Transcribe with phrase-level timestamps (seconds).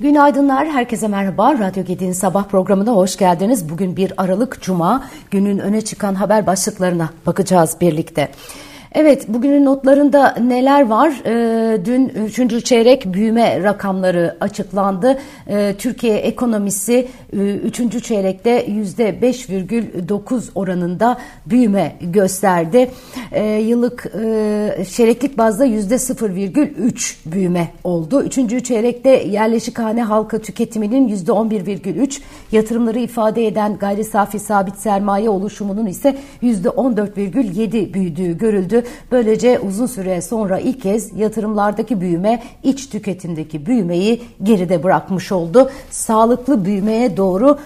[0.00, 1.58] Günaydınlar, herkese merhaba.
[1.58, 3.68] Radyo Gedi'nin sabah programına hoş geldiniz.
[3.68, 8.28] Bugün bir Aralık Cuma, günün öne çıkan haber başlıklarına bakacağız birlikte.
[8.94, 11.12] Evet, bugünün notlarında neler var?
[11.26, 12.64] E, dün 3.
[12.64, 15.18] çeyrek büyüme rakamları açıklandı.
[15.46, 17.80] E, Türkiye ekonomisi 3.
[17.80, 22.90] E, çeyrekte %5,9 oranında büyüme gösterdi.
[23.32, 28.22] E, yıllık e, çeyreklik bazda %0,3 büyüme oldu.
[28.22, 28.64] 3.
[28.64, 32.20] çeyrekte yerleşik hane halka tüketiminin %11,3,
[32.52, 38.79] yatırımları ifade eden gayri safi sabit sermaye oluşumunun ise %14,7 büyüdüğü görüldü.
[39.12, 45.70] Böylece uzun süre sonra ilk kez yatırımlardaki büyüme iç tüketimdeki büyümeyi geride bırakmış oldu.
[45.90, 47.58] Sağlıklı büyümeye doğru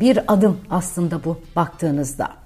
[0.00, 2.41] bir adım aslında bu baktığınızda.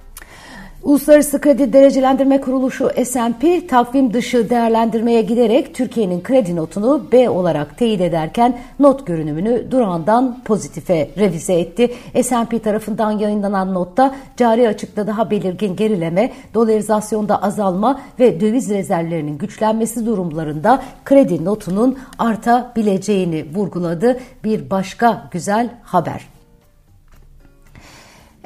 [0.87, 8.01] Uluslararası Kredi Derecelendirme Kuruluşu S&P takvim dışı değerlendirmeye giderek Türkiye'nin kredi notunu B olarak teyit
[8.01, 11.95] ederken not görünümünü durağından pozitife revize etti.
[12.23, 20.06] S&P tarafından yayınlanan notta cari açıkta daha belirgin gerileme, dolarizasyonda azalma ve döviz rezervlerinin güçlenmesi
[20.06, 24.19] durumlarında kredi notunun artabileceğini vurguladı.
[24.45, 26.36] Bir başka güzel haber.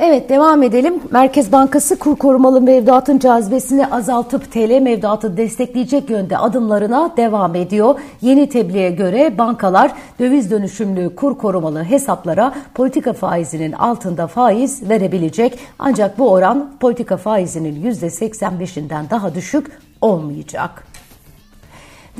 [0.02, 1.00] Evet devam edelim.
[1.10, 7.94] Merkez Bankası kur korumalı mevduatın cazibesini azaltıp TL mevduatı destekleyecek yönde adımlarına devam ediyor.
[8.20, 15.58] Yeni tebliğe göre bankalar döviz dönüşümlü kur korumalı hesaplara politika faizinin altında faiz verebilecek.
[15.78, 20.89] Ancak bu oran politika faizinin %85'inden daha düşük olmayacak.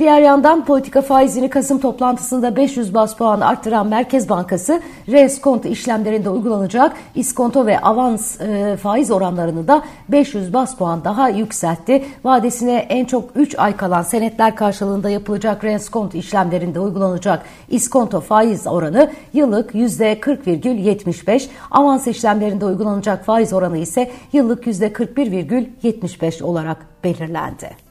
[0.01, 6.95] Diğer yandan politika faizini Kasım toplantısında 500 bas puan arttıran Merkez Bankası reskonto işlemlerinde uygulanacak
[7.15, 12.05] iskonto ve avans e, faiz oranlarını da 500 bas puan daha yükseltti.
[12.23, 19.11] Vadesine en çok 3 ay kalan senetler karşılığında yapılacak reskonto işlemlerinde uygulanacak iskonto faiz oranı
[19.33, 27.90] yıllık %40,75, avans işlemlerinde uygulanacak faiz oranı ise yıllık %41,75 olarak belirlendi.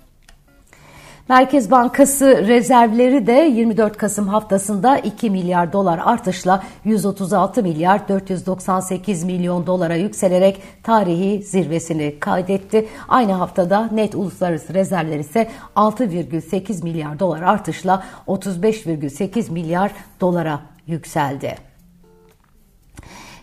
[1.31, 9.67] Merkez Bankası rezervleri de 24 Kasım haftasında 2 milyar dolar artışla 136 milyar 498 milyon
[9.67, 12.89] dolara yükselerek tarihi zirvesini kaydetti.
[13.09, 21.70] Aynı haftada net uluslararası rezervler ise 6,8 milyar dolar artışla 35,8 milyar dolara yükseldi.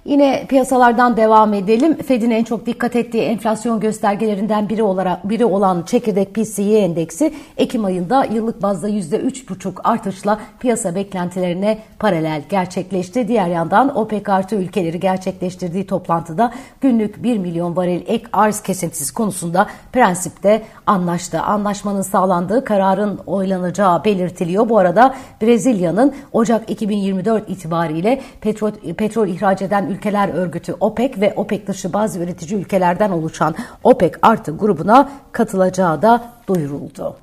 [0.08, 1.98] Yine piyasalardan devam edelim.
[1.98, 7.86] Fed'in en çok dikkat ettiği enflasyon göstergelerinden biri olarak biri olan çekirdek PCE endeksi Ekim
[7.86, 13.28] ayında yıllık bazda %3,5 artışla piyasa beklentilerine paralel gerçekleşti.
[13.28, 19.68] Diğer yandan OPEC artı ülkeleri gerçekleştirdiği toplantıda günlük 1 milyon varil ek arz kesintisi konusunda
[19.94, 21.42] prensipte anlaştı.
[21.42, 24.70] Anlaşmanın sağlandığı kararın oylanacağı belirtiliyor.
[24.70, 31.68] Bu arada Brezilya'nın Ocak 2024 itibariyle petrol, petrol ihraç eden Ülkeler Örgütü OPEC ve OPEC
[31.68, 37.16] dışı bazı üretici ülkelerden oluşan OPEC artı grubuna katılacağı da duyuruldu.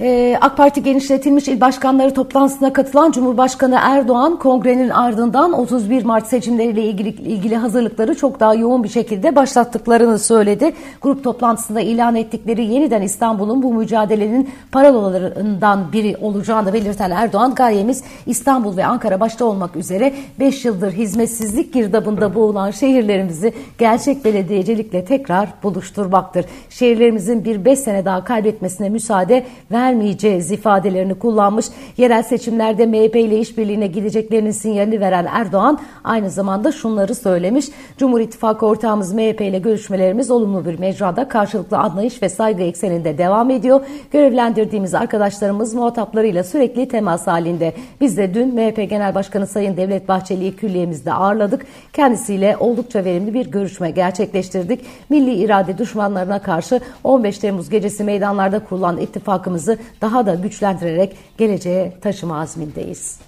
[0.00, 6.82] Ee, AK Parti genişletilmiş il başkanları toplantısına katılan Cumhurbaşkanı Erdoğan kongrenin ardından 31 Mart seçimleriyle
[6.82, 10.72] ilgili, ilgili hazırlıkları çok daha yoğun bir şekilde başlattıklarını söyledi.
[11.02, 18.76] Grup toplantısında ilan ettikleri yeniden İstanbul'un bu mücadelenin paralolarından biri olacağını belirten Erdoğan gayemiz İstanbul
[18.76, 26.44] ve Ankara başta olmak üzere 5 yıldır hizmetsizlik girdabında boğulan şehirlerimizi gerçek belediyecilikle tekrar buluşturmaktır.
[26.70, 31.66] Şehirlerimizin bir 5 sene daha kaybetmesine müsaade ver vermeyeceğiz ifadelerini kullanmış.
[31.96, 37.66] Yerel seçimlerde MHP ile işbirliğine gideceklerinin sinyalini veren Erdoğan aynı zamanda şunları söylemiş.
[37.98, 43.50] Cumhur İttifakı ortağımız MHP ile görüşmelerimiz olumlu bir mecrada karşılıklı anlayış ve saygı ekseninde devam
[43.50, 43.80] ediyor.
[44.12, 47.72] Görevlendirdiğimiz arkadaşlarımız muhataplarıyla sürekli temas halinde.
[48.00, 51.66] Biz de dün MHP Genel Başkanı Sayın Devlet Bahçeli'yi külliyemizde ağırladık.
[51.92, 54.80] Kendisiyle oldukça verimli bir görüşme gerçekleştirdik.
[55.10, 62.40] Milli irade düşmanlarına karşı 15 Temmuz gecesi meydanlarda kurulan ittifakımızı daha da güçlendirerek geleceğe taşıma
[62.40, 63.18] azmindeyiz.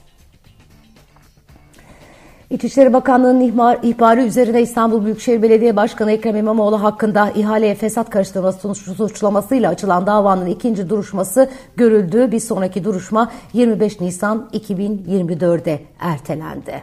[2.50, 8.74] İçişleri Bakanlığı'nın ihbar, ihbarı üzerine İstanbul Büyükşehir Belediye Başkanı Ekrem İmamoğlu hakkında ihaleye fesat karıştırması
[8.74, 12.32] suçlamasıyla açılan davanın ikinci duruşması görüldü.
[12.32, 16.82] Bir sonraki duruşma 25 Nisan 2024'de ertelendi.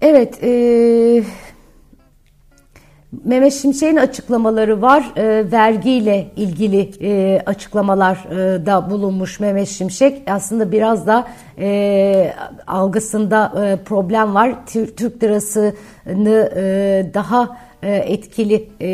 [0.00, 1.24] Evet, e,
[3.24, 5.12] Mehmet Şimşek'in açıklamaları var.
[5.16, 10.22] E, vergiyle ilgili e, açıklamalar e, da bulunmuş Mehmet Şimşek.
[10.30, 11.26] Aslında biraz da
[11.58, 12.34] e,
[12.66, 14.66] algısında e, problem var.
[14.96, 17.56] Türk lirasını e, daha
[17.88, 18.88] etkili e,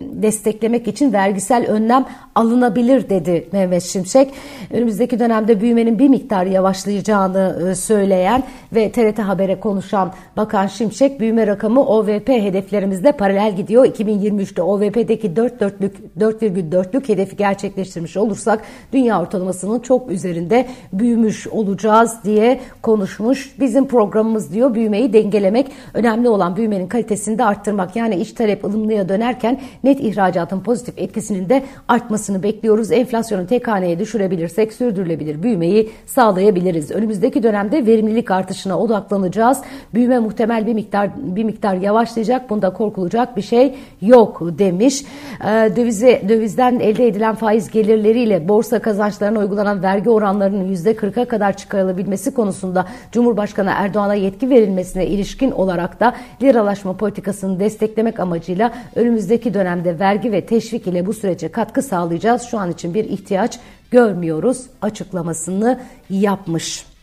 [0.00, 4.30] desteklemek için vergisel önlem alınabilir dedi Mehmet Şimşek.
[4.70, 8.42] Önümüzdeki dönemde büyümenin bir miktar yavaşlayacağını e, söyleyen
[8.74, 13.84] ve TRT Haber'e konuşan Bakan Şimşek büyüme rakamı OVP hedeflerimizle paralel gidiyor.
[13.84, 18.62] 2023'te OVP'deki 4.4'lük 4,4'lük hedefi gerçekleştirmiş olursak
[18.92, 23.54] dünya ortalamasının çok üzerinde büyümüş olacağız diye konuşmuş.
[23.60, 27.96] Bizim programımız diyor büyümeyi dengelemek önemli olan büyümenin kalitesini de arttırmak.
[27.96, 32.92] Yani iç talep ılımlıya dönerken net ihracatın pozitif etkisinin de artmasını bekliyoruz.
[32.92, 36.90] Enflasyonu tek haneye düşürebilirsek sürdürülebilir büyümeyi sağlayabiliriz.
[36.90, 39.58] Önümüzdeki dönemde verimlilik artışına odaklanacağız.
[39.94, 42.50] Büyüme muhtemel bir miktar bir miktar yavaşlayacak.
[42.50, 45.04] Bunda korkulacak bir şey yok demiş.
[45.40, 45.46] Ee,
[45.76, 52.86] dövize, dövizden elde edilen faiz gelirleriyle borsa kazançlarına uygulanan vergi oranlarının %40'a kadar çıkarılabilmesi konusunda
[53.12, 60.46] Cumhurbaşkanı Erdoğan'a yetki verilmesine ilişkin olarak da liralaşma politikasını desteklemek amacıyla önümüzdeki dönemde vergi ve
[60.46, 62.42] teşvik ile bu sürece katkı sağlayacağız.
[62.42, 63.58] Şu an için bir ihtiyaç
[63.90, 65.80] görmüyoruz açıklamasını
[66.10, 66.93] yapmış.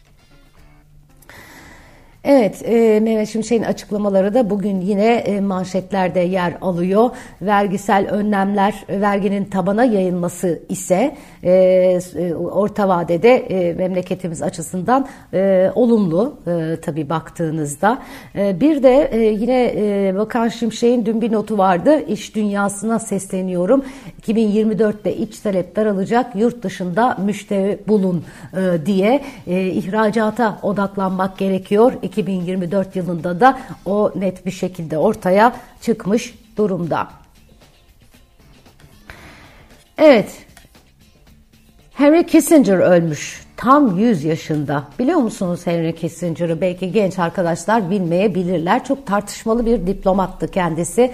[2.24, 7.10] Evet, e, Mehmet Şimşek'in açıklamaları da bugün yine e, manşetlerde yer alıyor.
[7.42, 11.52] Vergisel önlemler, verginin tabana yayılması ise e,
[12.16, 18.02] e, orta vadede e, memleketimiz açısından e, olumlu e, tabii baktığınızda.
[18.36, 22.00] E, bir de e, yine e, Bakan Şimşek'in dün bir notu vardı.
[22.08, 23.86] İş dünyasına sesleniyorum.
[24.22, 28.24] 2024'te iç talep daralacak, yurt dışında müşteri bulun
[28.54, 31.94] e, diye e, ihracata odaklanmak gerekiyor.
[32.12, 37.08] 2024 yılında da o net bir şekilde ortaya çıkmış durumda.
[39.98, 40.32] Evet.
[41.94, 43.42] Henry Kissinger ölmüş.
[43.58, 44.84] Tam 100 yaşında.
[45.00, 46.62] Biliyor musunuz Henry Kissinger'ı?
[46.62, 48.86] Belki genç arkadaşlar bilmeyebilirler.
[48.86, 51.12] Çok tartışmalı bir diplomattı kendisi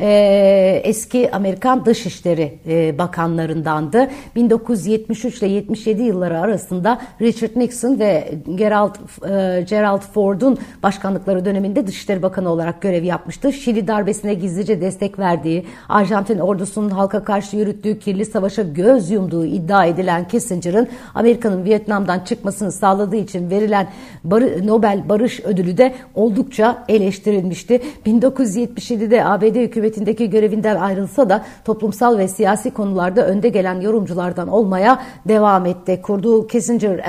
[0.00, 4.10] e, eski Amerikan Dışişleri e, Bakanlarındandı.
[4.36, 12.22] 1973 ile 77 yılları arasında Richard Nixon ve Gerald, e, Gerald Ford'un başkanlıkları döneminde Dışişleri
[12.22, 13.52] Bakanı olarak görev yapmıştı.
[13.52, 19.86] Şili darbesine gizlice destek verdiği, Arjantin ordusunun halka karşı yürüttüğü kirli savaşa göz yumduğu iddia
[19.86, 23.88] edilen Kissinger'ın Amerika'nın Vietnam'dan çıkmasını sağladığı için verilen
[24.24, 27.80] Bar Nobel Barış Ödülü de oldukça eleştirilmişti.
[28.06, 35.02] 1977'de ABD hükümeti hükümetindeki görevinden ayrılsa da toplumsal ve siyasi konularda önde gelen yorumculardan olmaya
[35.28, 36.00] devam etti.
[36.02, 37.08] Kurduğu Kissinger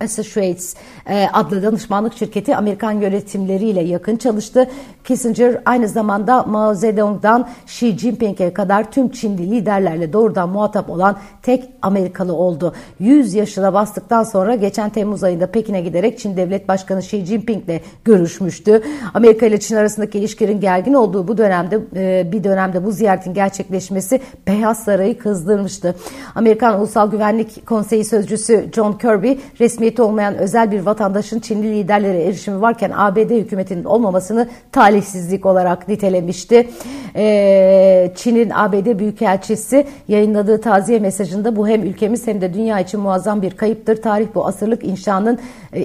[0.00, 0.74] Associates
[1.08, 4.68] e, adlı danışmanlık şirketi Amerikan yönetimleriyle yakın çalıştı.
[5.04, 11.64] Kissinger aynı zamanda Mao Zedong'dan Xi Jinping'e kadar tüm Çinli liderlerle doğrudan muhatap olan tek
[11.82, 12.74] Amerikalı oldu.
[12.98, 18.82] 100 yaşına bastıktan sonra geçen Temmuz ayında Pekin'e giderek Çin Devlet Başkanı Xi Jinping'le görüşmüştü.
[19.14, 24.20] Amerika ile Çin arasındaki ilişkilerin gergin olduğu bu dönemde dönemde bir dönemde bu ziyaretin gerçekleşmesi
[24.46, 25.94] Beyaz Sarayı kızdırmıştı.
[26.34, 32.60] Amerikan Ulusal Güvenlik Konseyi Sözcüsü John Kirby resmiyeti olmayan özel bir vatandaşın Çinli liderlere erişimi
[32.60, 36.68] varken ABD hükümetinin olmamasını talihsizlik olarak nitelemişti.
[38.14, 43.50] Çin'in ABD Büyükelçisi yayınladığı taziye mesajında bu hem ülkemiz hem de dünya için muazzam bir
[43.50, 44.02] kayıptır.
[44.02, 45.38] Tarih bu asırlık inşanın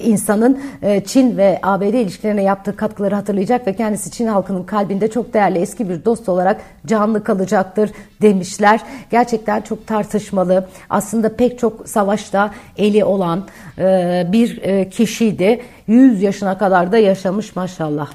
[0.03, 0.59] insanın
[1.05, 5.89] Çin ve ABD ilişkilerine yaptığı katkıları hatırlayacak ve kendisi Çin halkının kalbinde çok değerli eski
[5.89, 8.79] bir dost olarak canlı kalacaktır demişler.
[9.11, 10.67] Gerçekten çok tartışmalı.
[10.89, 13.47] Aslında pek çok savaşta eli olan
[13.77, 15.61] e, bir e, kişiydi.
[15.87, 18.09] 100 yaşına kadar da yaşamış maşallah.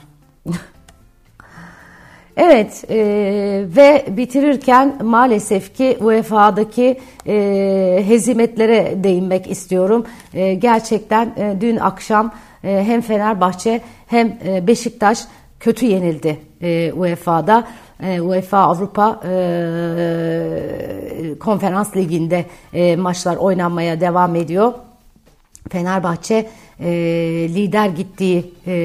[2.38, 2.96] Evet e,
[3.76, 10.06] ve bitirirken maalesef ki UEFA'daki e, hezimetlere değinmek istiyorum.
[10.34, 12.32] E, gerçekten e, dün akşam
[12.64, 15.18] e, hem Fenerbahçe hem e, Beşiktaş
[15.60, 17.68] kötü yenildi e, UEFA'da.
[18.02, 19.28] E, UEFA Avrupa e,
[21.40, 24.72] Konferans Ligi'nde e, maçlar oynanmaya devam ediyor.
[25.70, 26.48] Fenerbahçe
[26.80, 26.88] e,
[27.48, 28.76] lider gittiği e,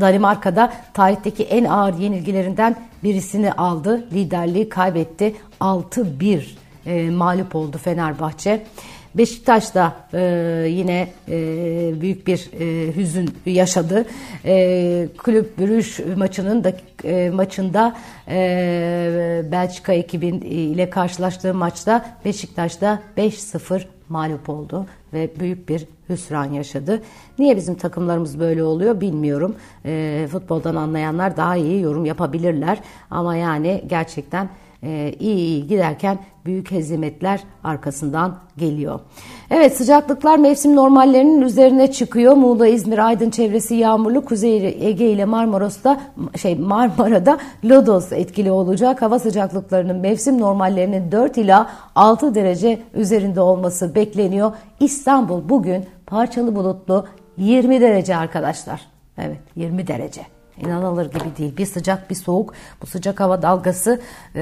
[0.00, 4.06] Danimarka'da tarihteki en ağır yenilgilerinden birisini aldı.
[4.12, 5.34] Liderliği kaybetti.
[5.60, 6.42] 6-1
[6.86, 8.66] e, mağlup oldu Fenerbahçe.
[9.14, 10.20] Beşiktaş da e,
[10.68, 14.04] yine e, büyük bir e, hüzün yaşadı.
[14.44, 16.72] E, Kulüp Brüj maçının da
[17.04, 17.96] e, maçında
[18.28, 27.02] e, Belçika ekibin ile karşılaştığı maçta Beşiktaş'ta 5-0 mağlup oldu ve büyük bir hüsran yaşadı.
[27.38, 29.56] Niye bizim takımlarımız böyle oluyor bilmiyorum.
[29.84, 32.78] E, futboldan anlayanlar daha iyi yorum yapabilirler
[33.10, 34.48] ama yani gerçekten
[34.84, 39.00] e, iyi iyi giderken büyük hezimetler arkasından geliyor.
[39.50, 42.32] Evet sıcaklıklar mevsim normallerinin üzerine çıkıyor.
[42.32, 44.24] Muğla, İzmir, Aydın çevresi yağmurlu.
[44.24, 46.00] Kuzey Ege ile Marmaros'ta
[46.42, 49.02] şey Marmara'da lodos etkili olacak.
[49.02, 54.52] Hava sıcaklıklarının mevsim normallerinin 4 ila 6 derece üzerinde olması bekleniyor.
[54.80, 58.80] İstanbul bugün parçalı bulutlu 20 derece arkadaşlar.
[59.18, 60.22] Evet 20 derece.
[60.58, 61.56] İnanılır gibi değil.
[61.56, 62.54] Bir sıcak bir soğuk.
[62.82, 64.00] Bu sıcak hava dalgası
[64.34, 64.40] e,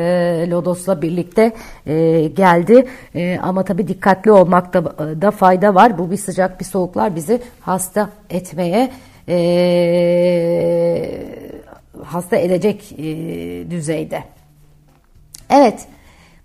[0.50, 1.52] Lodos'la birlikte
[1.86, 2.86] e, geldi.
[3.14, 5.98] E, ama tabii dikkatli olmakta da fayda var.
[5.98, 8.90] Bu bir sıcak bir soğuklar bizi hasta etmeye
[9.28, 9.36] e,
[12.04, 13.04] hasta edecek e,
[13.70, 14.24] düzeyde.
[15.50, 15.86] Evet.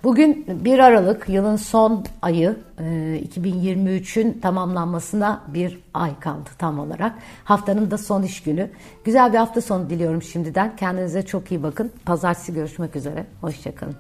[0.04, 7.16] Bugün 1 Aralık yılın son ayı 2023'ün e, tamamlanmasına bir ay kaldı tam olarak.
[7.44, 8.70] Haftanın da son iş günü.
[9.06, 10.76] Güzel bir hafta sonu diliyorum şimdiden.
[10.76, 11.92] Kendinize çok iyi bakın.
[12.06, 13.26] Pazartesi görüşmek üzere.
[13.42, 13.96] Hoşçakalın.